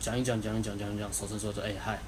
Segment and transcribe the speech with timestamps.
[0.00, 2.00] 讲一讲讲一讲讲一讲，手伸出来说，哎嗨，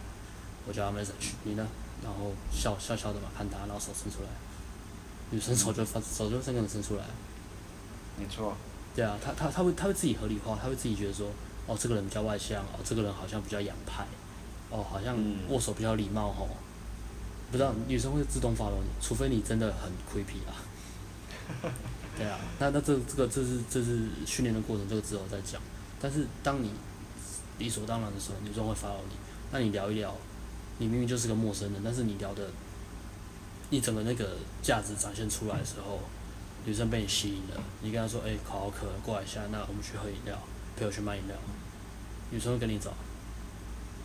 [0.67, 1.65] 我叫阿 message，你呢？
[2.03, 4.29] 然后笑笑笑的嘛，看他，然后手伸出来，
[5.31, 7.05] 女生手就发手就伸个人伸出来。
[8.19, 8.57] 没错。
[8.95, 11.29] 对啊，他他他会他会自己合理化，他会自己觉得说，
[11.67, 14.05] 哦，这个人比较外向，哦，这个人好像比较洋派，
[14.71, 15.17] 哦，好像
[15.49, 16.49] 握手比较礼貌吼。
[17.51, 20.57] 不知道女生会自动 follow 你，除非你真的很 creepy 啊。
[22.17, 25.61] 对啊，那那这这个这是这是训练的过程，这个之后再讲。
[26.01, 26.73] 但是当你
[27.63, 29.15] 理所当然的时候，女生会 follow 你，
[29.53, 30.15] 那你聊一聊，
[30.79, 32.51] 你明明就是个陌生人，但是你聊的，
[33.71, 36.01] 你整个那个价值展现出来的时候。
[36.65, 40.39] 女生被你吸引了，你跟她说：“哎、欸，口好渴，过来一下，那我们去喝饮料，
[40.77, 41.37] 陪我去买饮料。”
[42.31, 42.95] 女生会跟你走。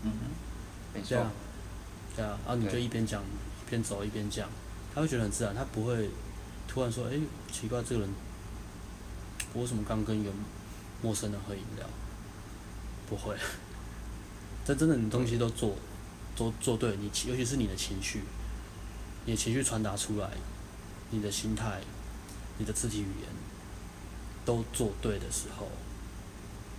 [0.02, 0.18] 嗯哼。
[0.92, 1.10] 没错。
[1.10, 1.32] 对啊。
[2.16, 4.50] 对啊，然后你就一边讲一边走一边讲，
[4.92, 6.10] 她会觉得很自然，她不会
[6.68, 8.10] 突然说：“哎、欸，奇怪，这个人，
[9.54, 10.32] 我为什么刚跟一个
[11.04, 11.86] 陌生人喝饮料？”
[13.08, 13.36] 不会。
[14.66, 15.76] 这真的，你东西都做，
[16.36, 18.22] 都做对，你尤其是你的情绪，
[19.26, 20.30] 你的情绪传达出来，
[21.10, 21.82] 你的心态。
[22.60, 23.30] 你的肢体语言
[24.44, 25.68] 都做对的时候，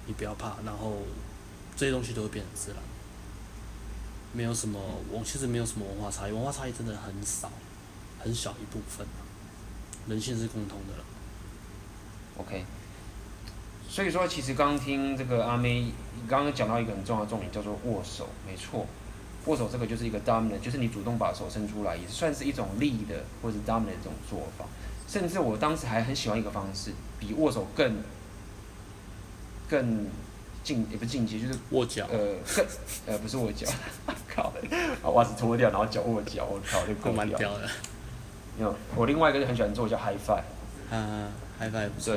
[0.08, 1.02] 你不要怕，然后
[1.76, 2.78] 这些东西都会变得自然。
[4.32, 7.52] 没有什么，我其实没有什么文化差异，文化差异真的很少，
[8.18, 9.06] 很小一部分。
[10.08, 11.04] 人性是共通的了。
[12.38, 12.64] OK。
[13.88, 15.86] 所以说，其实刚听这个阿妹
[16.28, 18.86] 刚刚讲到一个很重要的重点，叫做握手，没错，
[19.46, 23.06] 握手这个就是一个 dominant，就是你主动把手伸出来，也算是一种 lead
[23.42, 24.66] 或者 dominant 的一种做法。
[25.08, 27.96] 甚至我当时还很喜欢一个方式，比握手更
[29.66, 30.06] 更
[30.62, 32.06] 进也不是进阶，就是握脚。
[32.12, 32.66] 呃，更
[33.06, 33.66] 呃不是握脚，
[34.28, 34.52] 靠，
[35.02, 37.66] 把袜子脱掉，然后脚握脚，我靠，就够蛮屌的。
[38.60, 40.42] 有，我另外一个就很喜欢做叫 high five。
[40.90, 42.14] 嗯，high five 不错。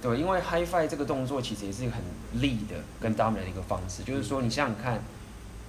[0.00, 2.02] 对，因为 high five 这个动作其实也是一个很
[2.40, 5.00] lead 的跟 dominant 的一个方式，就是说你想想看。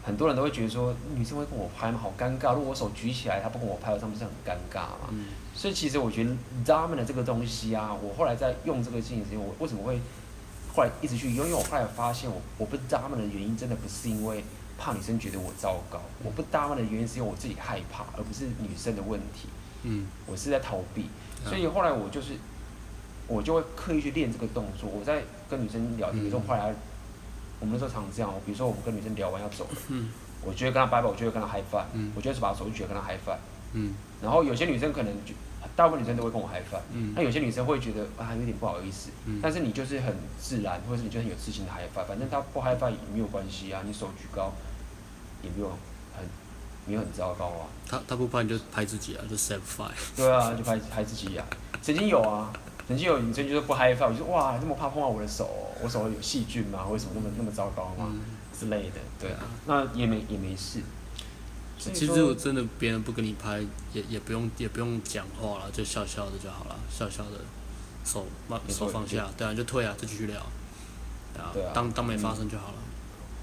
[0.01, 1.99] 很多人都会觉得说，女生会跟我拍吗？
[2.01, 2.55] 好尴尬。
[2.55, 5.09] 如果我手举起来，她不跟我拍，我这样不是很尴尬吗？
[5.11, 5.25] 嗯。
[5.53, 6.31] 所以其实我觉得
[6.65, 9.99] dominant 这个东西啊，我后来在用这个事情时，我为什么会
[10.73, 11.45] 后来一直去用？
[11.45, 14.43] 因为我后来发现我，我我不 dominant 的原因，真的不是因为
[14.79, 16.01] 怕女生觉得我糟糕。
[16.23, 19.49] 我不 dominant 的原因是因为我自己害怕，而不是女生的问题。
[19.83, 20.07] 嗯。
[20.25, 21.09] 我是在逃避，
[21.45, 22.33] 所以后来我就是
[23.29, 24.89] 我就会刻意去练这个动作。
[24.89, 26.75] 我在跟女生聊天的时候，后来。
[27.61, 30.07] 我们那时候常这样，比如说我们跟女生聊完要走了，嗯、
[30.45, 33.35] 我就会跟她拜拜，我就会跟她 high five，、嗯、我就会是把手举着跟她 high five，、
[33.73, 35.33] 嗯、然后有些女生可能就，
[35.75, 44.53] 大部分女生都会跟我 high five，、嗯、那有些女生会觉得啊有点不好意思，嗯、但是你就是很自然，或者是你就很有自信的 high five，反正她不 high five 也没有关系啊，你手举高，
[45.43, 45.67] 也没有
[46.15, 46.25] 很，
[46.85, 47.67] 没有很糟糕啊。
[47.85, 50.15] 她她不拍你就拍自己啊，就 self five。
[50.15, 51.51] 对啊，就拍拍自己呀、啊，
[51.81, 52.53] 曾经有啊。
[52.89, 55.47] 曾经有女生就是不 high five，我就说哇，这么怕碰到我的手，
[55.79, 56.87] 我手有细菌吗？
[56.89, 58.09] 为什么那么那么糟糕吗？
[58.09, 58.19] 嗯、
[58.51, 59.29] 之类的，对。
[59.33, 60.81] 啊，那也没也没事。
[61.77, 63.61] 其实我真的别人不跟你拍，
[63.93, 67.39] 也也不用也不用讲话了，就笑笑的就好了，笑笑的，
[68.03, 70.41] 手放手放下，对啊，就退啊，就继续聊，
[71.53, 72.77] 对啊，当当没发生就好了。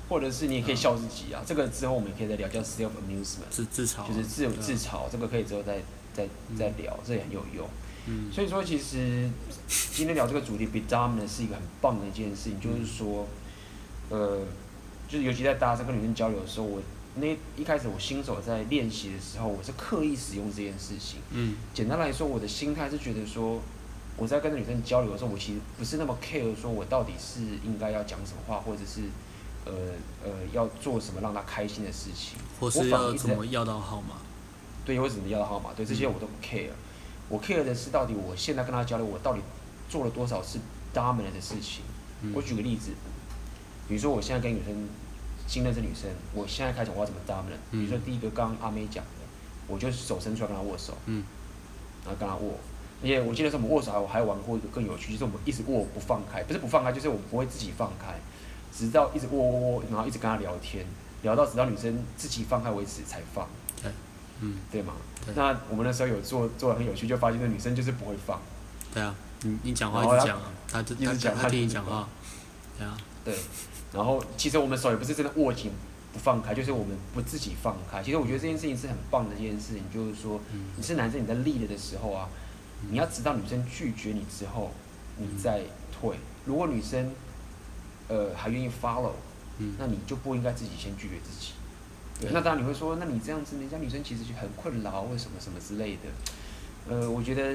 [0.08, 5.78] 或者是你也可以笑自己啊，这个之后我们也可以再聊，叫 self amusement，自自嘲，就是自自嘲，这个可以之后再
[6.12, 7.64] 再再聊，这也很有用。
[8.06, 9.28] 嗯、所以说，其实
[9.68, 12.60] 今天聊这个主题，be dominant 是一个很棒的一件事情。
[12.60, 13.26] 就是说，
[14.10, 14.40] 呃，
[15.08, 16.80] 就是尤其在大家在跟女生交流的时候，我
[17.16, 21.18] 那一开始我新手在练习的时候，我是刻意使用这件事情。
[21.32, 21.56] 嗯。
[21.74, 23.60] 简单来说，我的心态是觉得说，
[24.16, 29.00] 我在跟女生交流的时候，我其实不是那么 care 说我到底是应该要讲什么话，或者是
[29.64, 29.72] 呃
[30.22, 34.18] 呃要做什么让她开心的事情，或是要怎么要到号码。
[34.84, 36.70] 对，或者怎么要到号码，对这些我都不 care。
[37.28, 39.40] 我 care 的是到底我现在跟他交流，我到底
[39.88, 40.58] 做了多少次
[40.94, 41.82] dominant 的事情。
[42.22, 42.92] 嗯、我举个例子，
[43.88, 44.88] 比如说我现在跟女生
[45.46, 49.10] 新认识女生，我现在开始我要怎么 dominant？、嗯、比如说第一个刚刚阿妹讲的，
[49.66, 51.24] 我就手伸出来跟她握手，嗯、
[52.04, 52.54] 然后跟她握。
[53.02, 58.14] 而且我记得是我们握手还我还玩过一个更有趣，就是我们一直握不放开，不是不放开，就是我们不会自己放开，
[58.72, 60.86] 直到一直握握握，然后一直跟她聊天，
[61.22, 63.46] 聊到直到女生自己放开为止才放。
[64.40, 64.94] 嗯，对吗？
[65.24, 68.40] 对，那我们那时候有做做的很有趣，就发现那女生就是不会放。
[68.92, 72.08] 对啊，你你讲话一直讲啊，他就一直讲，她听你讲话。
[72.78, 72.96] 对啊。
[73.24, 73.34] 对，
[73.92, 75.72] 然后其实我们手也不是真的握紧
[76.12, 78.00] 不放开，就是我们不自己放开。
[78.02, 80.40] 其实我觉得这件事情是很棒的一件事情，就是说
[80.76, 82.28] 你是男生你在 lead 的时候啊，
[82.88, 84.70] 你要知道女生拒绝你之后，
[85.16, 86.16] 你再退。
[86.44, 87.10] 如果女生
[88.06, 89.10] 呃还愿意 follow，
[89.76, 91.52] 那你就不应该自己先拒绝自己。
[92.20, 96.02] 对那当然你会说，那你这样子，人家女生其实就很困扰，为什么什么之类的。
[96.88, 97.54] 呃，我觉得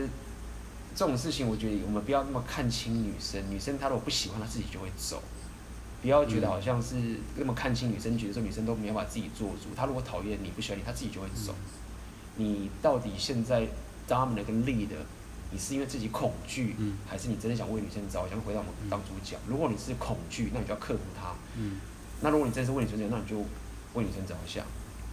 [0.96, 3.42] 这种事情，我觉得我们不要那么看轻女生。
[3.50, 5.22] 女生她如果不喜欢，她自己就会走。
[6.02, 6.96] 不要觉得好像是
[7.36, 9.74] 那么看清女生，觉得说女生都没有把自己做主。
[9.75, 11.54] 她如果讨厌你不喜欢你，她自己就会走。
[12.38, 13.68] 你到底现在
[14.08, 14.88] dominant 跟 lead，
[15.52, 16.75] 你是因为自己恐惧，
[17.08, 19.38] 还是你真的想为女生着想回到我们当主角？
[19.48, 21.34] 如果你是恐惧，那你就要克服它。
[22.22, 23.46] 那如果你真的是为女生着想，那你就
[23.93, 24.65] 为女生着想。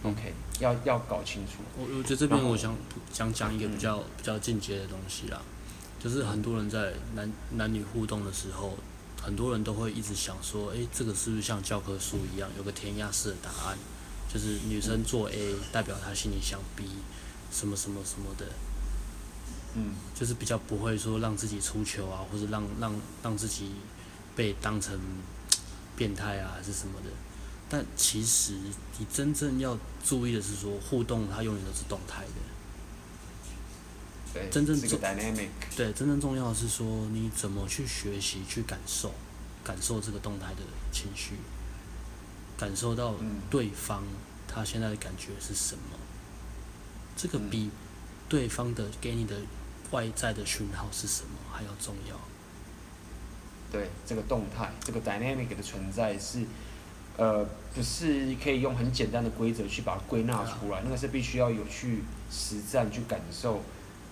[0.03, 1.63] OK，要要搞清楚。
[1.77, 2.75] 我我觉得这边我想
[3.11, 5.41] 想讲一个比较比较进阶的东西啦，
[5.99, 8.77] 就是很多人在男男女互动的时候。
[9.21, 13.77] 很多人都会一直想说，哎、欸，这个是不是像教科书一样有个填鸭式的答案？
[14.33, 16.85] 就是女生做 A 代表她心里想 B，
[17.51, 18.45] 什么什么什么的。
[19.75, 19.91] 嗯。
[20.15, 23.73] 就是比较不会说让自己出糗啊，或者让让让自己
[24.37, 24.97] 被当成
[25.97, 27.09] 变态啊，还是什么的。
[27.69, 28.53] 但其实
[28.97, 32.31] 你真正要注意的是说，互动它永远都是动态的。
[34.33, 34.99] 对，真正重
[35.75, 39.13] 对，真正重要的是说你怎么去学习、去感受、
[39.63, 40.61] 感受这个动态的
[40.91, 41.35] 情绪，
[42.57, 43.15] 感受到
[43.49, 44.03] 对方
[44.47, 45.97] 他现在的感觉是什么，
[47.15, 47.71] 这个比
[48.27, 49.35] 对方的给你的
[49.91, 52.19] 外在的讯号是什么还要重要。
[53.71, 56.45] 对，这个动态，这个 dynamic 的存在是，
[57.19, 57.45] 呃，
[57.75, 62.01] 不是可以用很简单的规则去把它归纳出来，那个是必须要有去
[62.31, 63.59] 实战去感受。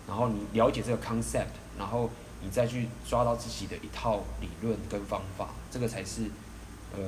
[0.05, 2.09] 然后你了解这个 concept，然后
[2.41, 6.23] 你再去抓到自己的一套理论跟方法，这个才是
[6.93, 6.99] 呃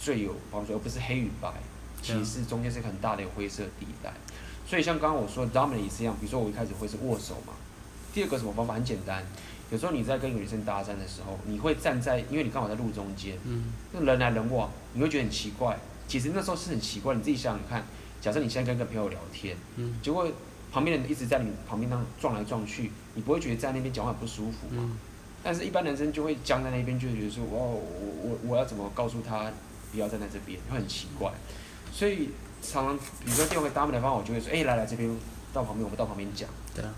[0.00, 1.52] 最有帮助，而不是黑与白，
[2.00, 4.12] 其实是中间是很大的一个灰色地带。
[4.68, 7.54] 所以像刚刚我说 dominant 也是一样，比如说我一开始会是握手嘛，
[8.14, 9.24] 第二个什么方法很简单，
[9.70, 15.78] 有时候你在跟一个女生搭讪的时候，你会站在，因为你刚好在路中间，嗯，那人来人往，你会觉得很奇怪。
[16.06, 17.84] 其实那时候是很奇怪，你自己想想看，
[18.20, 20.30] 假设你现在跟一个朋友聊天，嗯，结果。
[20.72, 24.76] 旁边人一直在你旁边那撞来撞去，你不会觉得在那边讲话不舒服吗？
[24.78, 24.96] 嗯、
[25.42, 27.82] 但是，一般男生就会僵在那边，就会觉得说，哇，我
[28.22, 29.50] 我我要怎么告诉他
[29.90, 31.32] 不要站在这边，会很奇怪。
[31.92, 32.30] 所以，
[32.62, 35.10] 常常比如说第二个搭配的方法，我就会说，哎、欸，来来这边，
[35.52, 36.48] 到旁边，我们到旁边讲。
[36.72, 36.94] 对啊。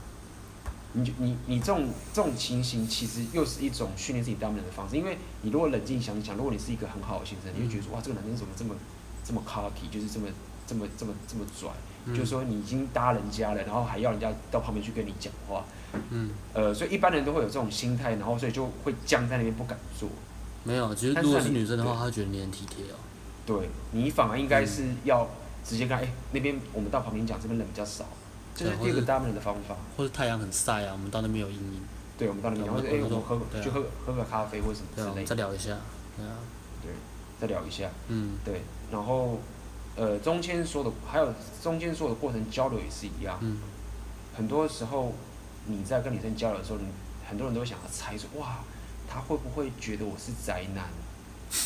[0.95, 8.75] 你就你你这种这种情形，其实又是一种训练自己搭配的方式，因为你如果冷静想一想，如果你是一个很好的先生，你会觉得说，哇，这个男生怎么这么
[9.25, 10.29] 这么 cocky，就是这么
[10.67, 11.71] 这么这么这么拽。
[12.05, 15.65] 嗯、就是说你已经搭人家了，然后还要人家到旁边去跟你讲话，
[16.11, 20.09] 嗯，呃，所以一般人都会有这种心态，然后所以就会僵在那边不敢做。
[20.65, 22.97] 没有，其实如果是女生的话，她觉得你很体贴哦。
[23.47, 25.29] 对，你反而应该是要
[25.65, 28.05] 直接跟哎、嗯欸、那边我们到旁边讲，这边人比较少，
[28.55, 29.77] 这、就是第二个搭人的方法。
[29.97, 31.83] 或者太阳很晒啊，我们到那边有阴影。
[32.19, 35.27] 对，我们到那边，然后哎我们喝就喝喝个咖啡或者什么之类的。
[35.27, 35.77] 再聊一下，
[36.17, 36.37] 对啊，
[36.83, 36.93] 对，
[37.41, 39.39] 再聊一下，嗯，对，然后。
[39.95, 43.37] 呃，中间说的还有中间说的过程交流也是一样。
[43.43, 43.59] 嗯。
[44.35, 45.13] 很多时候
[45.67, 46.87] 你在跟女生交流的时候，你
[47.29, 48.61] 很多人都会想要猜说，哇，
[49.07, 50.89] 她会不会觉得我是宅男？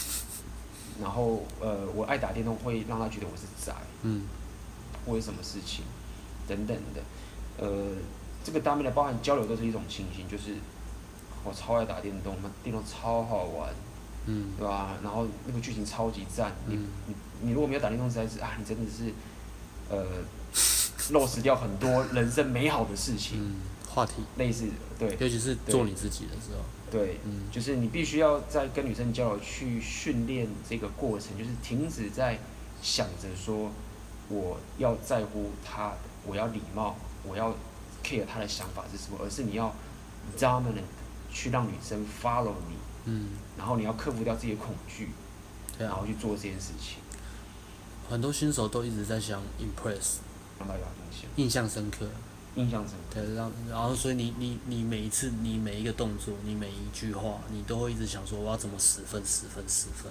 [1.01, 3.73] 然后呃，我爱打电动会让她觉得我是宅。
[4.03, 4.27] 嗯。
[5.07, 5.85] 或者什么事情
[6.47, 7.03] 等等的，
[7.59, 7.93] 呃，
[8.45, 10.55] 这个当面的包含交流都是一种情形，就是
[11.45, 13.71] 我超爱打电动，那电动超好玩。
[14.29, 14.97] 嗯，对吧？
[15.05, 19.13] 然后那个剧情超级赞，嗯、你你你如果没有打电动，实在是啊，你真的是，
[19.89, 20.05] 呃，
[21.13, 23.39] 漏失掉很多人生美好的事情。
[23.41, 23.55] 嗯，
[23.89, 24.67] 话题类似，
[24.99, 26.65] 对，尤其是做你自己的时候。
[26.91, 32.37] 对，嗯，就是你必须要在跟女生交流去训练这个过程，就是停止在
[32.83, 33.71] 想着说
[34.29, 35.93] 我要在乎她，
[36.27, 37.55] 我要礼貌，我要
[38.03, 39.75] care 他的想法是什么，而是你要
[40.37, 40.83] dominant
[41.31, 42.77] 去让女生 follow 你。
[43.09, 45.11] 嗯，然后你要克服掉自己的恐惧，
[45.79, 46.99] 对啊，然后去做这件事情。
[48.11, 50.17] 很多新手都一直在想 impress，
[50.59, 50.81] 让大家
[51.37, 52.09] 印象深刻，
[52.57, 53.21] 印象深刻。
[53.21, 60.11] 对，让然后所以你你你每一次你每一个动作你每一句话你都会一直想说我要怎么十分十分十分，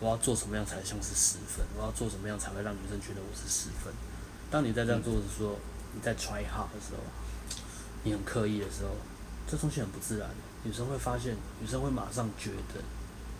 [0.00, 3.92] 我要做什么样才像是十分，我要做什么样才会让女生觉得我是十分。
[4.50, 7.02] 当你在这样做的时候，嗯、你在 try hard 的时候，
[8.04, 8.90] 你很刻意的时候，
[9.46, 10.28] 这东西很不自然。
[10.64, 12.82] 女生会发现，女生会马上觉得，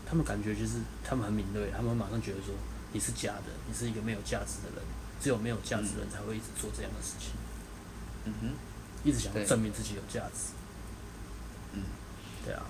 [0.07, 2.55] 她们感觉就是她们很敏锐，她们马上觉得说
[2.93, 4.85] 你是假的，你是一个没有价值的人，
[5.21, 7.33] 只有没有价值的人才会一直做这样的事情。
[8.25, 8.53] 嗯哼，
[9.03, 10.53] 一直想要证明自己有价值。
[11.73, 11.83] 嗯，
[12.45, 12.63] 对啊，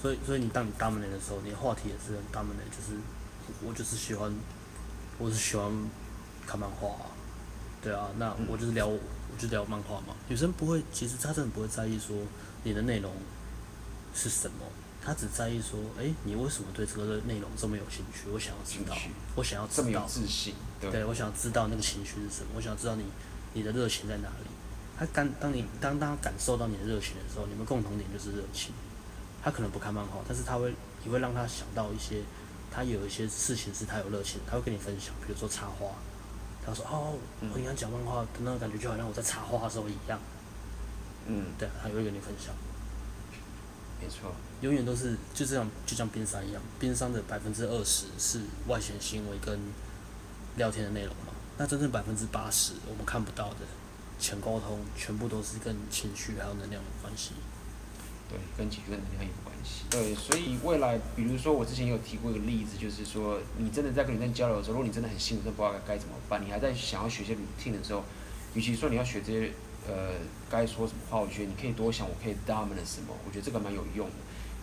[0.00, 2.98] 所以所以你当你 dominant 的时候，你的话题也是很 dominant，就是
[3.62, 4.32] 我就是喜欢，
[5.18, 5.70] 我是喜欢
[6.46, 7.11] 看漫画啊，
[7.82, 8.98] 对啊，那我就是聊我
[9.38, 10.14] 就聊漫画嘛。
[10.28, 12.16] 女生不会，其实她真的不会在意说
[12.62, 13.12] 你的内容。
[14.14, 14.66] 是什么？
[15.02, 18.28] 她只在意说，哎、欸，你为什么对这个内容这么有兴趣？
[18.30, 18.94] 我想要知道，
[19.34, 22.52] 我想要知道，这么有自信，对，对我想要知道那个情绪是什么？
[22.54, 23.04] 我想知道你
[23.54, 24.50] 你的热情在哪里？
[24.98, 28.74] 他感当你当当他感受到你的热情的时候，你们共同点就是热情。
[29.42, 30.74] 他可能不看漫画，但是他会，
[31.06, 32.20] 也会让他想到一些
[32.70, 35.86] 他有一些事情是他有热情，他会跟你分享，比如说插花，
[36.64, 40.18] 他说哦，我跟你讲漫画的那个感觉就好像我在插画的时候一样。
[41.26, 42.54] 嗯，对，他也会跟你分享。
[44.00, 49.58] 没错，永远都是就这样，就像冰山一样，冰山的百分之二十是外显行为跟
[50.56, 53.60] 聊天的内容嘛，那真正百分之八十我们看不到的
[54.18, 57.32] 浅沟通，全部都是跟情绪还有能量有关系。
[58.28, 59.84] 对，跟情绪跟能量有关系。
[59.90, 68.02] 对，所以未来，比如说我之前有提过一个例子，就是说你真的在跟女生交流的时候，如果你真的很兴奋，不知道该怎么办，你还在想要学些 routine 的时候，
[68.54, 69.50] 与其说你要学这些。
[69.84, 70.12] 呃，
[70.48, 71.18] 该说什么话？
[71.18, 73.12] 我觉得你可以多想，我可以 dominate 什么？
[73.26, 74.14] 我觉得这个蛮有用的。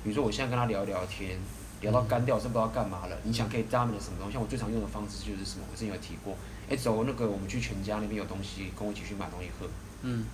[0.01, 1.38] 比如说，我现在跟他聊聊天，
[1.82, 3.18] 聊到干掉，我真不知道干嘛了。
[3.24, 4.32] 你想可以 dominate 什么东西？
[4.32, 5.65] 像我最常用的方式就是什么？
[5.70, 6.38] 我之前有提过，
[6.70, 9.68] 哎、欸，走那个，我们去全家那边有东西，跟我一起去买东西喝。
[10.03, 10.25] 嗯。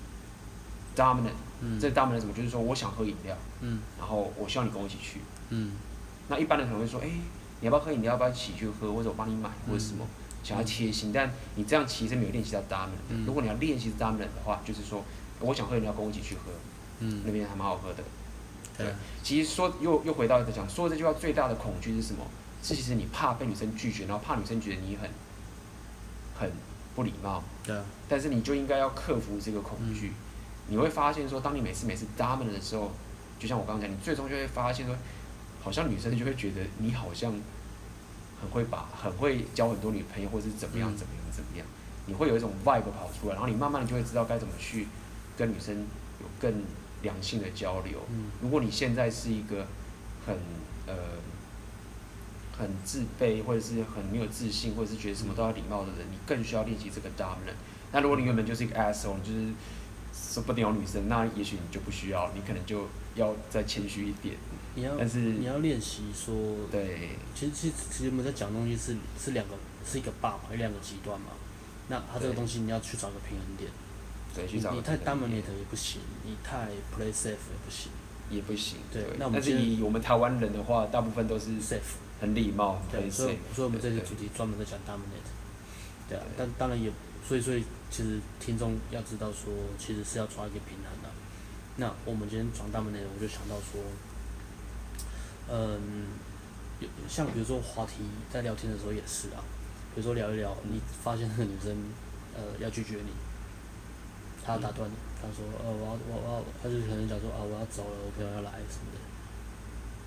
[0.96, 1.80] dominate，嗯。
[1.80, 2.34] 这 dominate 什么？
[2.34, 3.36] 就是说，我想喝饮料。
[3.62, 3.82] 嗯。
[4.00, 5.20] 然后我希望你跟我一起去。
[5.50, 5.74] 嗯。
[6.28, 7.22] 那一般的可能会说，哎、欸，
[7.62, 8.14] 你要不要喝饮料？
[8.14, 8.92] 要不要一起去喝？
[8.94, 10.08] 或者我帮你买，或者什么？
[10.44, 13.26] 想要贴心，但你这样其实没有练习到 dominate、嗯。
[13.26, 15.04] 如果你要练习 dominate 的话，就是说。
[15.42, 16.44] 我想喝饮料，跟我一起去喝。
[17.00, 18.02] 嗯，那边还蛮好喝的。
[18.78, 18.88] 对，
[19.22, 22.26] 其实说又又回到一个讲，说这句话最大的恐惧是什么？
[22.64, 25.10] 是其实你怕被女生拒绝，然后怕女生觉得你很
[26.40, 26.50] 很
[26.96, 27.44] 不礼貌。
[27.66, 27.76] 对。
[28.08, 30.08] 但是你就应该要克服这个恐惧。
[30.08, 30.14] 嗯。
[30.68, 32.92] 你会发现说，当你每次每次 dominate 的时候，
[33.40, 34.96] 就像我刚刚讲，你最终就会发现说，
[35.64, 37.32] 好像女生就会觉得你好像
[38.42, 41.66] 很会把很会交很多女朋友，或者是怎么样怎么样怎么样。
[42.06, 44.88] 你会有一种 vibe 跑出来，然后你慢慢的就会知道该怎么去。
[45.38, 45.76] 跟女生
[46.22, 46.64] 有更
[47.02, 48.00] 良性的交流。
[48.10, 48.32] 嗯。
[48.42, 49.68] 如果你现在是一个
[50.26, 50.34] 很
[50.88, 50.96] 呃
[52.58, 57.58] 很自卑，或者是很没有自信，或者是觉得什么都要礼貌的人，你更需要练习这个 dominant。
[57.92, 59.52] 那如果你原本就是一个 asshole，你就是
[60.16, 64.36] 说不定有女生，那也许你就不需要，你可能就要再谦虚一点。
[64.76, 66.36] 你要，但是你要练习说。
[66.72, 67.10] 对。
[67.34, 69.56] 其实其实其实我们在讲东西是是两个
[69.86, 71.28] 是一个 bar 嘛，有两个极端嘛。
[71.88, 73.70] 那它这个东西你要去找个平衡点。
[74.52, 77.90] 你你太 dominate 也不行，你太 play safe 也不行，
[78.30, 78.80] 也不行。
[78.92, 82.82] 对，对那我们但是以我们台湾人的话，大部分都是 safe，很礼貌。
[82.92, 85.32] 对，所以所以我们这个主题专门在讲 dominate。
[86.10, 86.92] 对啊，但当然也，
[87.28, 91.10] 所以所以其实听众要知道说，其实是要抓一个平衡的。
[91.78, 93.82] 那我们今天讲 dominate，我就想到说，
[95.50, 96.06] 嗯，
[96.80, 99.44] 有像比如说话题在聊天的时候也是啊，
[99.94, 101.76] 比如说聊一聊，你发现那个女生
[102.36, 103.12] 呃要拒绝你。
[104.46, 109.00] 她打断你，她说：“呃，我要，我我要，她就可能讲说啊，我要走了，我朋友要来什么的。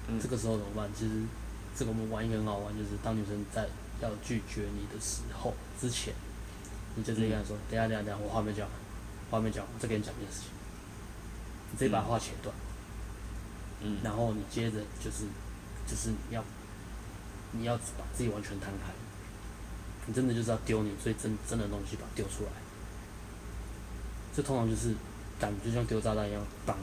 [0.07, 0.89] 嗯”这个时候怎么办？
[0.95, 1.27] 其实，
[1.75, 3.67] 这个我们玩一个很好玩，就是当女生在
[4.01, 6.15] 要拒绝你的时候之前，
[6.97, 8.77] 你就直接跟他说：“嗯、等下，等下，等下，我话没讲完，
[9.31, 10.51] 话没讲，我再给你讲一件事情。”
[11.71, 12.55] 你直接把话切断。
[13.83, 13.99] 嗯。
[14.03, 15.25] 然后你接着就是，
[15.87, 16.43] 就是你要，
[17.53, 18.93] 你要把自己完全摊开。
[20.07, 22.51] 你真的就是要丢你最真真的东西，把它丢出来。
[24.35, 24.95] 这通常就是
[25.39, 26.75] 感觉就像丢炸弹一样，砰，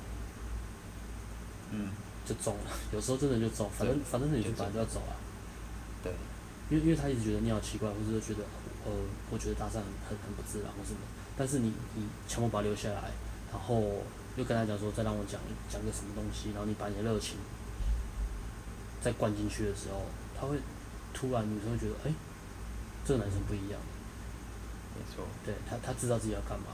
[1.71, 1.89] 嗯，
[2.25, 2.71] 就中了。
[2.93, 5.15] 有时候真的就中，反正反正你就反正就要走了。
[6.03, 6.13] 对。
[6.69, 8.43] 因为因为他一直觉得你好奇怪，或者觉得
[8.85, 8.91] 呃，
[9.31, 10.99] 我觉得搭讪很很很不自然或什么。
[11.35, 13.11] 但是你你强迫把他留下来，
[13.51, 14.01] 然后
[14.37, 17.37] 又跟他讲说再让我讲讲个什么东西，然后你把你的热情
[19.01, 20.05] 再灌进去的时候，
[20.39, 20.57] 他会
[21.13, 22.15] 突然女生会觉得哎、欸，
[23.03, 23.79] 这个男生不一样。
[24.95, 25.25] 没错。
[25.43, 26.67] 对他他知道自己要干嘛。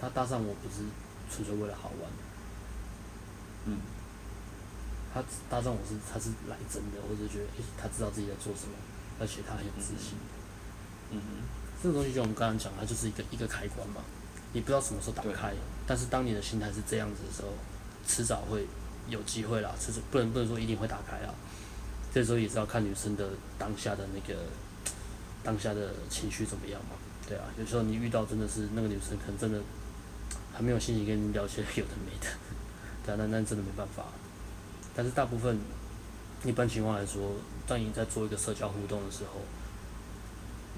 [0.00, 0.86] 他搭讪我不是
[1.28, 2.10] 纯粹为了好玩，
[3.66, 3.78] 嗯，
[5.12, 5.20] 他
[5.50, 7.46] 搭讪我是他是来真的，我就觉得
[7.76, 8.74] 他知道自己在做什么，
[9.18, 10.16] 而且他很有自信，
[11.10, 11.26] 嗯哼，
[11.82, 14.02] 这个东西就我们刚刚讲，它就是一个一个开关嘛，
[14.52, 15.52] 你不知道什么时候打开，
[15.86, 17.48] 但是当你的心态是这样子的时候，
[18.06, 18.66] 迟早会
[19.08, 21.34] 有机会啦，迟早不能不能说一定会打开啊，
[22.12, 24.40] 这时候也是要看女生的当下的那个
[25.42, 26.96] 当下的情绪怎么样嘛，
[27.28, 29.60] 对啊，有时候你遇到真的是那个女生可能真的。
[30.50, 32.26] 还没有心情跟你聊些有的没的，
[33.06, 34.06] 对啊，那那真的没办法。
[34.92, 35.56] 但是大部分，
[36.42, 37.30] 一般情况来说，
[37.64, 39.40] 当你在做一个社交互动的时候，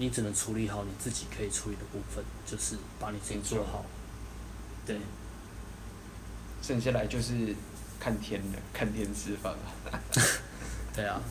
[0.00, 3.84] 你只能处理好你自己可以处理的部分，就是把你自己做好。
[4.86, 4.98] 对。
[6.62, 7.54] 剩下来就是
[7.98, 10.00] 看天了，看天吃饭了。
[10.96, 11.20] 对啊。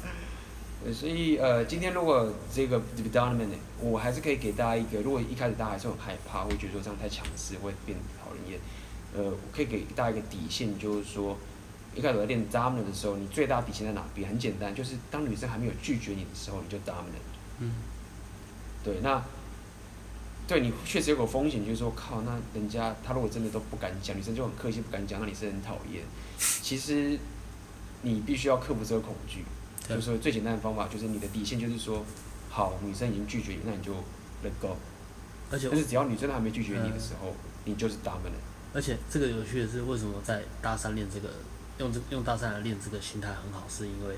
[0.93, 3.49] 所以呃，今天如果这个 dominant
[3.81, 8.59] 我还是可以给大家一个，如果一开始大家还是很害怕，会觉得说这样太强势，会变讨人厌。
[9.13, 11.37] 呃，我可以给大家一个底线，就是说，
[11.93, 14.29] 一开始在练 dominant 的时候，你最大底线在哪边？
[14.29, 17.27] 很简单，就是当女生还没有拒绝你的时候，你就 dominant。
[17.59, 17.71] 嗯。
[18.83, 19.21] 对，那
[20.47, 26.03] 对你确实有个风险，就是说，靠，那人家他如果真的都不敢讲，女生就很客气不敢讲，那你是很讨厌。
[26.37, 27.19] 其实
[28.01, 29.43] 你必须要克服这个恐惧。
[29.87, 32.05] 就是说最简单的方法就是你的底线就是说，
[32.47, 33.91] 好，女生已经拒绝你，那你就
[34.43, 34.77] let go。
[35.51, 38.37] 而且，但是只要女生还没拒绝你的时候，嗯、你就是 dominant。
[38.71, 41.29] 而且这个有趣的是，为什么在大三练这个，
[41.79, 44.15] 用这用大三来练这个心态很好，是因为，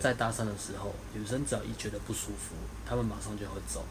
[0.00, 2.54] 在搭讪的时候，女生只要一觉得不舒服，
[2.86, 3.84] 她们马上就会走。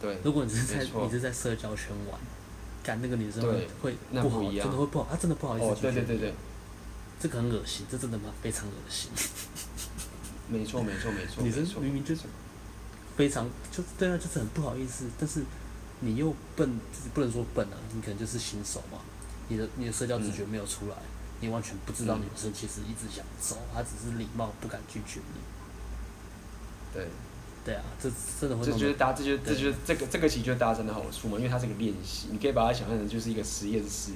[0.00, 0.18] 对。
[0.24, 2.18] 如果你是在你是在社交圈玩，
[2.82, 5.92] 干那个女生会会不好，真的会不好，她真的不好意思拒绝。
[5.92, 6.34] 对对对对。
[7.20, 8.32] 这个很恶心，这真的吗？
[8.42, 9.10] 非常恶心。
[10.48, 11.42] 没错没错 没错。
[11.42, 12.22] 女生明明就是
[13.16, 15.42] 非常就对啊，就是很不好意思，但是。
[16.00, 16.78] 你又笨，
[17.14, 18.98] 不能说笨啊，你可能就是新手嘛。
[19.48, 21.13] 你的你的社交直觉没有出来，嗯、
[21.44, 25.40] 你完全不知道女生其实一直想走，她只是礼貌不敢拒绝你。
[26.92, 27.06] 对，
[27.64, 28.10] 对啊，这
[28.40, 28.64] 真的会。
[28.64, 34.12] 这就是搭，这就这就是这个这个其实就是搭讪的好处嘛，因为它是个练习，你可以把它想象成就是一个实验室，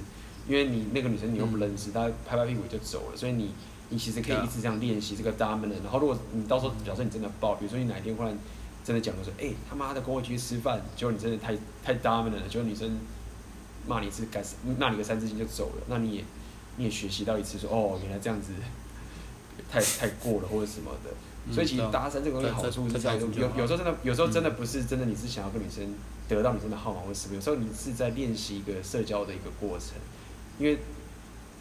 [0.47, 3.53] 因为你那个女生你又不认识，她、嗯、拍拍屁股就走了，所以你
[3.89, 8.37] 你其实可以一直这样练习这个 dominant，然后如果你到时候假设你真的爆，比如说你哪一天忽然。
[8.81, 12.97] 真的讲的说，哎、欸，他妈的，跟我一起去吃饭，结果你真的太太 dominant 了，结果女生
[13.85, 14.41] 骂你一次，该
[14.79, 16.23] 骂你个三字经就走了，那你也
[16.79, 18.53] 你也学习到一次说，哦，原来这样子
[19.69, 25.93] 太太过了或者什么的，所以其实搭讪这个东西好处是在有有有时候真的有时候真的不是真的你是想要跟女生
[26.29, 29.89] 得到女生的号码或什么，有时候你是在练习一个社交的一个过程，
[30.57, 30.79] 因为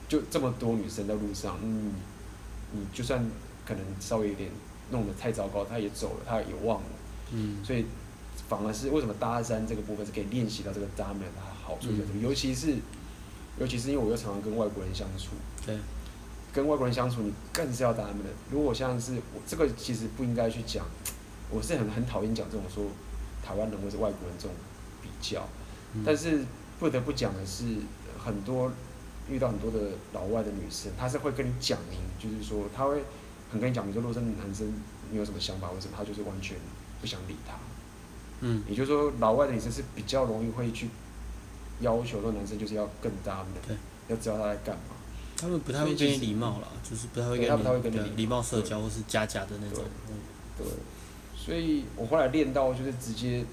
[0.06, 1.92] 就这么多女生在路上，嗯，
[2.70, 3.20] 你就算
[3.66, 4.48] 可能稍微有点
[4.92, 6.86] 弄得太糟糕，她也走了，她也忘了。
[7.32, 7.84] 嗯，所以
[8.48, 12.76] 反而是为什么搭讪这个部分是可以练习到这个 dominant 的好处在这里，尤其是
[13.60, 15.30] 尤其是因为我又常常跟外国人相处，
[15.64, 15.76] 对，
[16.52, 18.36] 跟外国人相处你更是要 dominant。
[18.50, 20.86] 如果像是我这个其实不应该去讲，
[21.50, 22.84] 我是很很讨厌讲这种说
[23.44, 24.54] 台湾人或者外国人这种
[25.02, 25.46] 比较，
[26.04, 26.44] 但是
[26.78, 27.64] 不得不讲的是，
[28.18, 28.72] 很多
[29.28, 29.78] 遇到很多的
[30.12, 33.02] 老外的女生，她是会跟你讲明，就是说她会
[33.50, 34.72] 很跟你讲明说，如果是男生
[35.10, 36.56] 你有什么想法或什么，她就是完全。
[37.00, 37.54] 不想理他，
[38.40, 40.88] 嗯，也就是说，老外的女生是比较容易会去
[41.80, 43.76] 要求说男生就是要更大的，对，
[44.08, 44.82] 要知道他在干嘛。
[45.36, 49.84] 他们不太会跟你礼貌啦，就是不太会跟你，他不太会跟你礼貌社交或是假假的那种。
[50.56, 50.66] 对，
[51.36, 53.44] 所以我后来练到就是直接，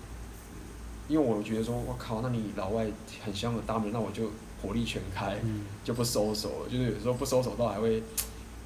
[1.08, 2.88] 因为我觉得说，我靠，那你老外
[3.24, 5.38] 很香的大门，那我就火力全开，
[5.84, 6.70] 就不收手了。
[6.70, 8.02] 就是有时候不收手到还会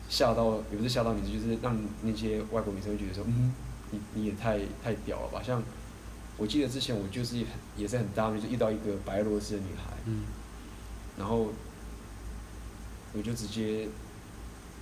[0.07, 3.53] 吓到，也不是吓到你，就是让那些外国女生会觉得说，嗯。
[3.91, 5.41] 你你也太太屌了吧！
[5.43, 5.59] 像
[6.39, 7.35] 我记得之前我就是
[7.75, 10.23] 也是很大，就是遇到一个白俄罗斯的女孩，嗯，
[11.17, 11.49] 然后
[13.13, 13.87] 我就直接，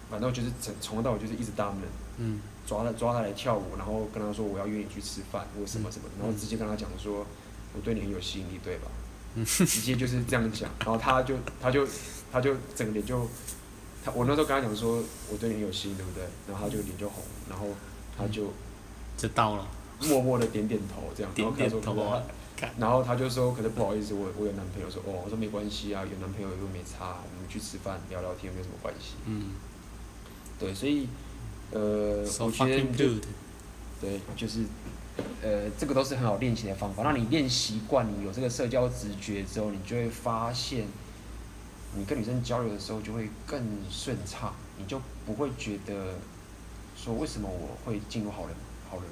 [0.09, 1.81] 反正我就是从从头到尾就是一直搭门，
[2.17, 7.25] 嗯，抓她抓她来跳舞，然后跟她说我要约你去吃饭或什么什么，然后直接跟她讲说
[7.73, 8.87] 我对你很有吸引力，对吧？
[9.35, 11.87] 嗯，直接就是这样讲，然后她就她就
[12.31, 13.27] 她就整个脸就，
[14.05, 16.23] 她我那时候跟她讲说我对你很有吸引力，对不对？
[16.47, 17.67] 然后她就脸就红，然后
[18.15, 18.53] 她就。
[19.17, 19.67] 就到了，
[20.01, 22.23] 默默的点点头，这样，然后他说，
[22.77, 29.15] 然后他就说，可是不好意思，我我有男朋友，说哦，我说没关系啊，有男朋友又没差，我们去吃饭聊聊天没有什么关系。
[29.25, 29.51] 嗯，
[30.59, 31.07] 对，所以，
[31.71, 33.21] 呃，so、我觉得，
[33.99, 34.65] 对，就是，
[35.41, 37.03] 呃，这个都是很好练习的方法。
[37.03, 40.85] 让你练习惯，你有这个社交直觉之后，你就会发现，
[41.95, 46.13] 你跟女生交流的时候就会更顺畅，你就不会觉得，
[46.95, 48.55] 说为什么我会进入好人。
[48.89, 49.05] 好人，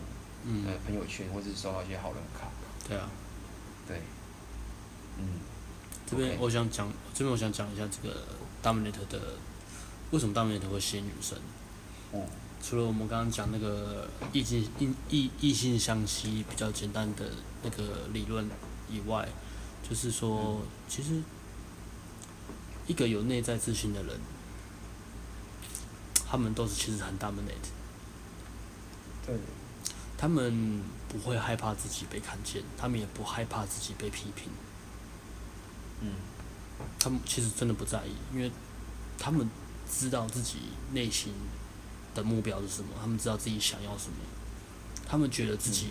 [0.47, 2.47] 嗯，呃，朋友圈或者是收到一些好人卡，
[2.87, 3.09] 对啊，
[3.87, 3.99] 对，
[5.17, 5.39] 嗯，
[6.05, 8.21] 这边我想讲，这边我想讲一下这个
[8.61, 9.19] dominant 的，
[10.11, 11.35] 为什么 dominant 会吸引女生？
[12.61, 17.31] 除了我们刚刚讲那个异性异异异性相吸比较简单的
[17.63, 18.47] 那个理论
[18.87, 19.27] 以外，
[19.87, 21.21] 就是说，嗯、其实
[22.85, 24.19] 一个有内在自信的人，
[26.27, 27.65] 他们都是其实很 dominant，
[29.25, 29.35] 对。
[30.17, 34.49] 他们不会害怕自己被看见，他们也不害怕自己被批评。
[36.01, 36.13] 嗯，
[36.99, 38.51] 他们其实真的不在意，因为
[39.17, 39.49] 他们
[39.89, 40.57] 知道自己
[40.93, 41.33] 内心
[42.13, 44.17] 的目标是什么，他们知道自己想要什么，
[45.07, 45.89] 他们觉得自己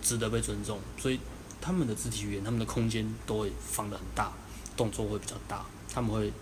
[0.00, 1.18] 值得被尊重，所以
[1.60, 4.32] 他们的肢体语言、他们的空间都会放得很大，
[4.76, 5.64] 动作会比较大。
[5.92, 6.32] 他们会，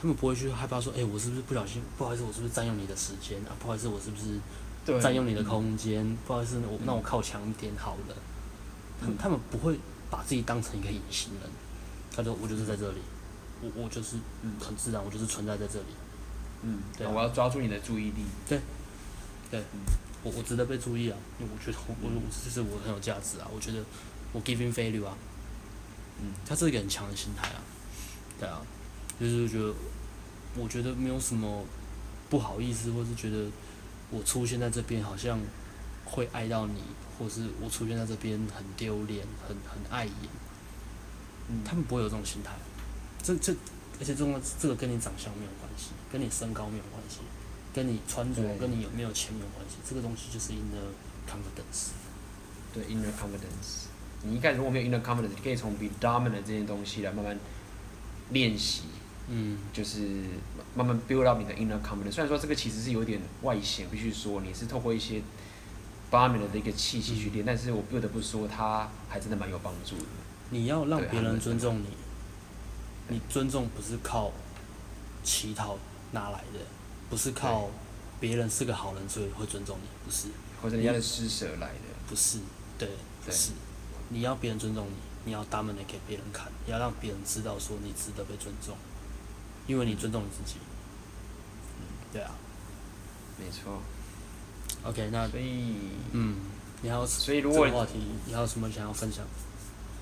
[0.00, 1.82] 他们不会去害怕说：“哎、欸，我是不是不小心？
[1.96, 3.56] 不好意思，我是不是占用你的时间啊？
[3.58, 4.38] 不好意思，我是不是？”
[5.00, 8.16] 占用你的空间，嗯、不好意思，我那我靠墙一点好了。
[9.00, 9.78] 嗯、他们他们不会
[10.10, 11.50] 把自己当成一个隐形人，
[12.14, 12.98] 他说我就是在这里，
[13.60, 14.16] 我我就是
[14.60, 15.86] 很自然，我就是存在在这里。
[16.62, 18.24] 嗯，对、啊，我要抓住你的注意力。
[18.48, 18.60] 对，
[19.50, 19.80] 对，嗯、
[20.24, 23.78] 我我值得被注意啊，因为我觉得我我这是我很有价值啊，我觉得
[24.32, 25.16] 我 giving value 啊。
[26.20, 27.62] 嗯，他是一个很强的心态啊。
[28.40, 28.60] 对啊，
[29.20, 29.72] 就是觉得
[30.56, 31.64] 我觉得没有什么
[32.28, 33.46] 不好意思，或是觉得。
[34.12, 35.40] 我出现在这边好像
[36.04, 36.82] 会碍到你，
[37.18, 40.14] 或是我出现在这边很丢脸，很很碍眼。
[41.48, 42.52] 嗯，他们不会有这种心态。
[43.22, 43.52] 这这，
[43.98, 47.20] 而且这种这个跟你长相没有关系，跟你身高没有关系，
[47.72, 49.76] 跟你穿着跟你有没有钱没有关系。
[49.88, 50.92] 这个东西就是 inner
[51.26, 51.90] confidence。
[52.72, 53.86] 对，inner confidence。
[54.22, 57.38] 你一开始如果没有 inner confidence，你可以从 be dominant 这些东西来慢慢
[58.30, 58.82] 练习。
[59.34, 60.00] 嗯，就是
[60.74, 62.12] 慢慢 build up 你的 inner confidence。
[62.12, 65.22] 虽然说这个其实是有点外显，必须说你是透过一些
[66.10, 70.04] dominant 的一个气息去练，嗯，但是我不得不说，它还真的蛮有帮助的。
[70.50, 71.86] 你要让别人尊重你，
[73.08, 74.30] 你尊重不是靠
[75.24, 75.78] 乞讨
[76.10, 76.60] 拿来的，
[77.08, 77.70] 不是靠
[78.20, 80.28] 别人是个好人所以会尊重你，不是，
[80.60, 82.38] 或者人家的施舍来的，不是，
[82.76, 82.86] 对，
[83.24, 83.52] 不是，
[84.10, 84.92] 你要别人尊重你，
[85.24, 88.76] 你要 dominate 给别人看，你要让别人知道说你值得被尊重。
[89.66, 90.56] 因为你尊重你自己，
[91.78, 92.30] 嗯，对啊，
[93.38, 93.80] 没错。
[94.84, 95.76] OK，那所以，
[96.12, 96.36] 嗯，
[96.80, 97.92] 你还有所以如果这个话题，
[98.26, 99.24] 你还有什么想要分享？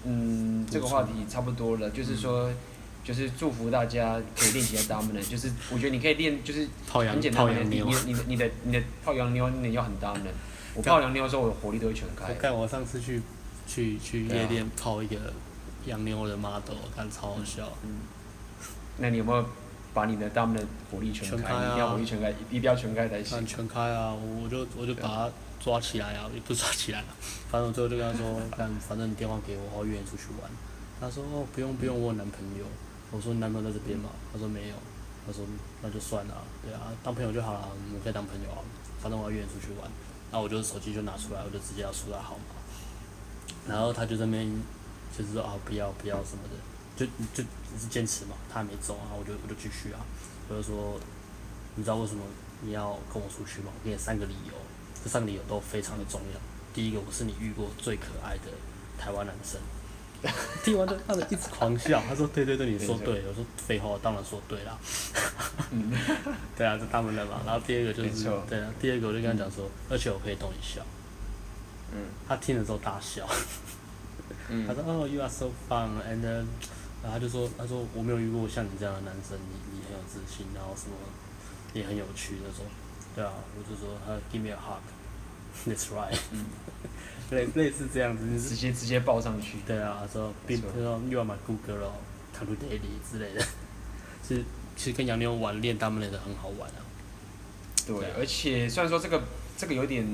[0.04, 2.50] 嗯，这个话题差不多了，就是说，
[3.04, 10.32] 就是祝福大家可以练习下 dominant，就是我觉得你可以练，就是很简单的，你你你的你的你的泡洋妞，你要很 dominant。
[10.74, 12.32] 我泡洋妞的时候，我的火力都会全开。
[12.32, 13.20] 我看我上次去
[13.66, 15.16] 去去夜店泡一个
[15.84, 17.70] 洋妞的 model，我看超好笑。
[17.82, 17.98] 嗯。
[19.00, 19.44] 那你有没有
[19.92, 21.36] 把你的大门的火力全开？
[21.36, 21.64] 全开啊！
[21.64, 23.46] 一定要火力全开，一定要全开才行。
[23.46, 24.14] 全开啊！
[24.14, 26.30] 我就我就把他抓起来啊！
[26.34, 27.06] 也不是抓起来了，
[27.50, 30.50] 反正我最后就跟他说：“看，反正你电话给我，我约你出去玩。”
[31.00, 32.64] 他说：“哦，不用不用，我有男朋友。”
[33.10, 34.74] 我说：“你男朋友在这边吗？”他说：“没有。”
[35.26, 35.44] 他说
[35.82, 38.58] ：“那就算了，对啊，当朋友就好了，我们可以当朋友啊。
[39.00, 39.90] 反正我要约你出去玩。”
[40.30, 42.54] 那我就手机就拿出来，我就直接要输他号码。
[43.66, 44.48] 然后他就在那边
[45.16, 46.56] 就是说：“啊，不要不要什么的。”
[47.06, 50.00] 就就只是坚持嘛，他还没走啊，我就我就继续啊。
[50.48, 51.00] 我就说，
[51.76, 52.22] 你知道为什么
[52.60, 53.72] 你要跟我出去吗？
[53.72, 54.52] 我给你三个理由，
[55.02, 56.40] 这三个理由都非常的重要。
[56.74, 58.50] 第一个，我是你遇过最可爱的
[58.98, 59.58] 台湾男生。
[60.62, 64.78] 听完就他就一直狂笑，他说：“对对对，你说对。”我说：“废话，我当然说对啦。
[66.54, 67.40] ”对啊，这他们的嘛。
[67.46, 70.82] 然后第二个就是，对啊，第二个我就跟他讲说，而且我可以逗你笑。
[71.92, 72.02] 嗯。
[72.28, 73.26] 他听了之后大笑。
[74.50, 74.66] 嗯。
[74.66, 76.44] 他说：“哦，You are so fun and。”
[77.02, 80.94] 然后他就说：“他说我没有遇过像你这样的男生，你你很有自信，然后什么
[81.72, 82.66] 也很有趣那种。”
[83.16, 86.16] 对啊，我就说他 give me a hug，that's right。
[86.32, 86.44] 嗯。
[87.30, 89.58] 类类似这样子，直接直接抱上去。
[89.66, 93.42] 对啊，说并不是说 you are my good girl，come to daddy 之类的。
[94.22, 94.44] 其实
[94.76, 96.82] 其实跟洋妞玩练他们练的很好玩啊。
[97.86, 99.22] 对，而且虽然说这个
[99.56, 100.04] 这个有点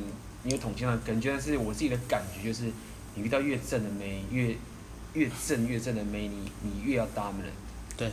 [0.43, 2.71] 没有统计上感觉，但是我自己的感觉就是，
[3.15, 4.57] 你遇到越正的妹越。
[5.17, 7.57] 越正越正的妹，你你越要 dominant，
[7.97, 8.13] 对，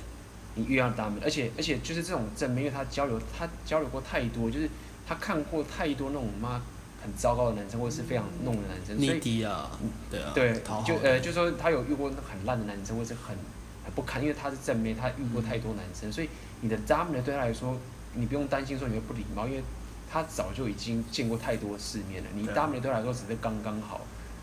[0.56, 4.70] 你越要 dominant，而且而且就是这种正妹，因为她交流，她交流过太多，就是
[5.06, 6.62] 她看过太多那种妈
[7.04, 9.70] 很糟糕的男生，或者是非常弄的男生，所以啊，
[10.10, 10.54] 对啊，对，
[10.86, 13.36] 就呃，就说她有遇过很烂的男生，或者是很
[13.84, 16.30] 很不堪，因为她是正妹，她遇过太多男生，所以
[16.62, 17.78] 你的 dominant 对她来说，
[18.14, 19.62] 你不用担心说你会不礼貌，因为
[20.10, 24.00] 她早就已经见过太多世面了，你 dominant 对她来说只是刚刚好，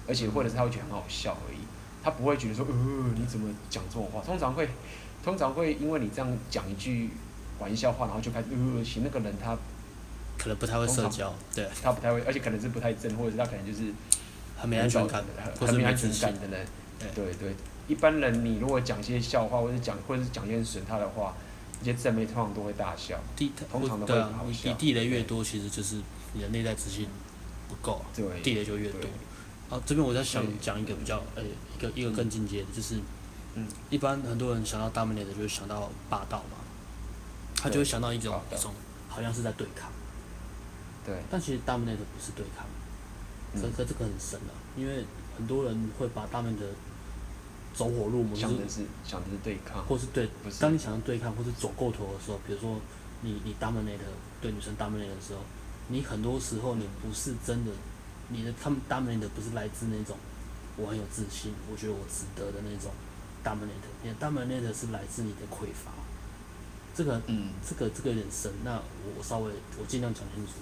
[0.06, 1.59] 而且或者是她会觉得很好笑而已。
[2.02, 2.74] 他不会觉得说，呃，
[3.16, 4.22] 你怎么讲这种话？
[4.22, 4.68] 通常会，
[5.22, 7.10] 通常会因为你这样讲一句
[7.58, 9.56] 玩笑话，然后就开始，呃，其实那个人他
[10.38, 13.92] 可能不太会社交，对，他不太会，而且可能是不太正，或者是他可能就是
[14.56, 15.22] 很没安全感，
[15.58, 16.66] 很没安全感的人。
[17.14, 17.54] 对对，对，
[17.88, 21.34] 一般人你如果讲一些笑话，或者讲或者是讲一些损他的话，
[21.82, 24.68] 一些正妹通常都会大笑，地通常都会好笑。
[24.70, 25.96] 你地雷越多，其实就是
[26.32, 27.06] 你的内在自信
[27.68, 29.00] 不够，对，地雷就越多。
[29.70, 33.00] 啊，这边我在想讲一个比较，呃、欸，一个一个更进阶的，就是，
[33.54, 36.58] 嗯，一般很多人想到 dominate 就会想到霸道嘛，
[37.54, 38.74] 他就会想到一种一种，
[39.08, 39.88] 好像是在对抗，
[41.06, 42.66] 对，但其实 dominate 不是对抗，
[43.54, 45.04] 这个这个很深的，因为
[45.36, 46.74] 很多人会把 dominate
[47.72, 50.28] 走火入魔，想的是想的是对抗，或是对，
[50.58, 52.76] 当你想要对抗或是走过头的时候，比如说
[53.20, 54.00] 你你 dominate
[54.42, 55.42] 对女生 dominate 的时候，
[55.86, 57.70] 你很多时候你不是真的。
[58.32, 60.16] 你的他们 dominate 的不是来自那种
[60.76, 62.92] 我很有自信，我觉得我值得的那种
[63.44, 65.90] dominate，你的 dominate 是来自你的匮乏。
[66.94, 68.80] 这个，嗯，这个这个有点深，那
[69.16, 70.52] 我稍微我尽量讲清楚，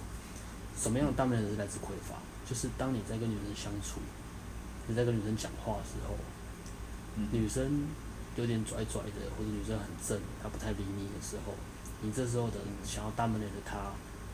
[0.75, 2.17] 什么样的 dominate 是来自匮乏？
[2.49, 4.01] 就是当你在跟女生相处，
[4.87, 6.15] 你在跟女生讲话的时候，
[7.31, 7.87] 女生
[8.35, 11.53] 有点拽拽的，或者女生很正，她不太理你的时候，
[12.01, 13.93] 你这时候的想要 dominate 她，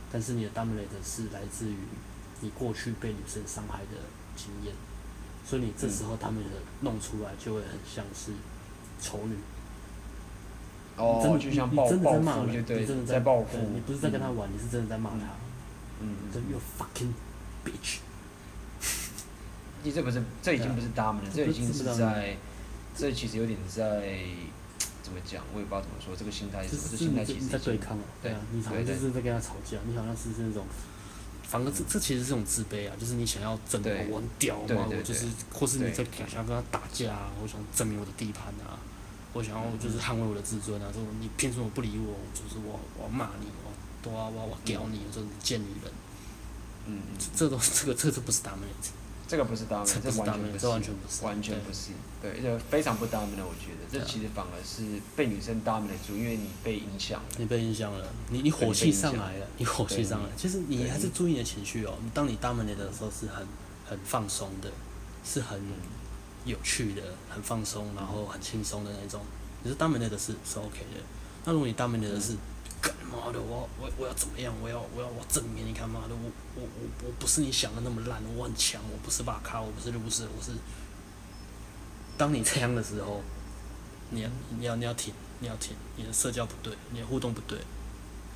[0.10, 1.78] 但是你的 dominate 是来自于。
[2.46, 3.98] 你过去被女生伤害的
[4.36, 4.72] 经验，
[5.44, 6.50] 所以你这时候他们的
[6.82, 8.32] 弄出来就会很像是
[9.02, 9.36] 丑女。
[10.96, 15.26] 哦，就像报报复，你真的在报复，你不是在跟他玩，你是真的在骂他。
[16.00, 16.40] 嗯这。
[16.40, 17.14] You fucking
[17.66, 17.98] bitch。
[19.84, 22.38] 你这不是，这已经不是 dominant，这已经是在，
[22.96, 24.20] 这其实有点在，
[25.04, 25.44] 怎么讲？
[25.54, 26.90] 我也不知道怎么说，这个心态是什么？
[26.92, 30.66] 这心态其实在对抗，对啊，你好像就是在跟他吵架，你好像是那种，
[31.48, 38.80] 反而这这其实是种自卑啊，就是你想要证明我很屌嘛，我就是，或是你在想要跟他打架啊，我想证明我的地盘啊，
[39.34, 42.16] 我想要就是捍卫我的自尊啊，说你凭什么不理我？
[42.34, 45.92] 就是我我骂你，我对啊我我屌你，说你贱女人，
[46.88, 47.02] 嗯，
[47.36, 48.90] 这都这个这个不是 dominant。
[49.28, 53.44] 这个不是 dominant，这完全不是，完全不是，完全不是，对，这非常不 dominant。
[53.44, 57.28] 我觉得这其实反而是被女生 dominant 住，因为你被影响了。
[57.38, 60.30] 你被影响了，你你火气上来了，你火气上来。
[60.38, 61.96] 其实你还是注意你的情绪哦。
[62.14, 63.46] 当你 dominant 的时候是很
[63.90, 64.70] 很放松的，
[65.24, 65.60] 是很
[66.46, 69.22] 有趣的，很放松，然后很轻松的那种。
[69.64, 71.02] 你是 dominant 的是是 OK 的。
[71.46, 72.36] 那如果你 dominant 的是。
[72.86, 74.54] 干妈的，我我我要怎么样？
[74.62, 80.52] 我要我要我证明你看妈的，我我我我不是你想的那么烂，我很强，我不是巴卡，我不是卢斯，我是。
[82.16, 83.22] 当你这样的时候，
[84.12, 87.58] 你要你要你要停，你要停，你的社交不对，你的互动不对。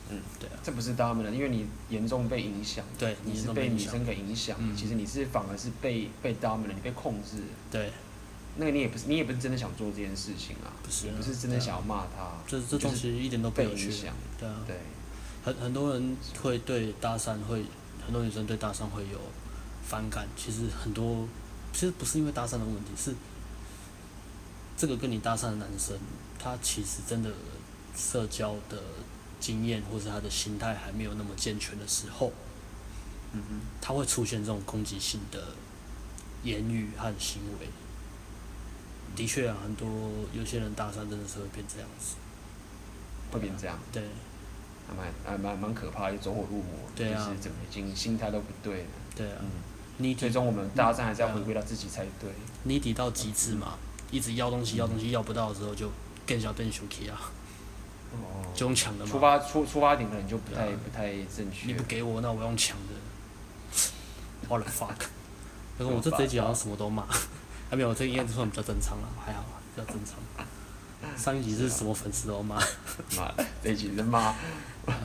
[0.09, 0.57] 嗯，对啊。
[0.63, 2.83] 这不是他们的，因为你严重被影响。
[2.97, 4.57] 对，你是被女生给影响。
[4.59, 4.75] 嗯。
[4.75, 7.43] 其实你是反而是被被他们的，你被控制。
[7.69, 7.91] 对。
[8.57, 13.89] 那个你也不是，你也不是真的想做这件事情啊，不是，不是真的想要骂他，这这东西一点都不有趣，
[14.37, 14.75] 对啊，对，
[15.43, 17.63] 很很多人会对搭讪会，
[18.05, 19.19] 很多女生对搭讪会有
[19.87, 21.27] 反感，其实很多
[21.71, 23.13] 其实不是因为搭讪的问题，是
[24.75, 25.97] 这个跟你搭讪的男生，
[26.37, 27.31] 他其实真的
[27.95, 28.81] 社交的
[29.39, 32.33] 经验或是他的心态还没有那么健全的时候，
[33.31, 35.41] 嗯哼，他会出现这种攻击性的
[36.43, 37.67] 言语和行为。
[39.15, 39.87] 的确啊，很多
[40.33, 42.15] 有些人搭讪真的是会变这样子，
[43.31, 44.03] 会变这样，对，
[44.87, 49.37] 还蛮还蛮蛮可怕的，走火入魔，对啊，就是整个已经心态都不对了，对啊，
[49.99, 52.29] 嗯，最终我们搭讪还是要回归到自己才对，
[52.63, 53.77] 你抵到极致嘛，
[54.11, 55.91] 一直要东西要东西要不到的时候就
[56.25, 57.19] 更小更生气啊，
[58.13, 62.93] 哦，就用抢的嘛，出发出出发点可能就不太不太正确，你不给我，那我用抢的，
[64.47, 64.95] What the fuck，
[65.85, 67.05] 我这这集好像什么都骂。
[67.69, 69.43] 还没有，这应该算比较正常了，还好，
[69.75, 70.15] 比较正常。
[71.15, 72.55] 上一集是什么粉丝都骂，
[73.15, 73.31] 骂
[73.63, 74.33] 这一集是骂，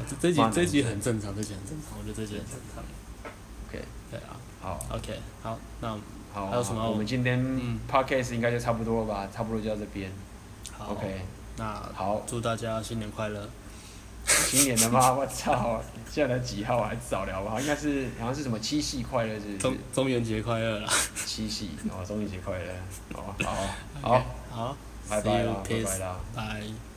[0.08, 2.82] 这这集这一集很正常，这集很正常，我觉得这集很正常。
[3.68, 5.96] OK，对啊，好，OK，好，那
[6.32, 6.90] 好，还有什么？
[6.90, 7.38] 我们今天
[7.88, 10.10] Podcast 应该就差不多了吧，差不多就到这边。
[10.80, 11.20] OK，
[11.56, 13.48] 那好，祝大家新年快乐。
[14.26, 15.12] 新年的吗？
[15.12, 15.80] 我操！
[16.10, 16.82] 现在才几号？
[16.84, 17.60] 还早聊吧？
[17.60, 19.58] 应该是好像是什么七夕快乐是？
[19.58, 20.88] 中中元节快乐啦！
[21.26, 22.72] 七夕哦，中元节快乐！
[23.14, 23.58] 好好
[24.00, 24.76] 好，好，
[25.10, 26.93] 拜拜啦，拜拜啦，拜。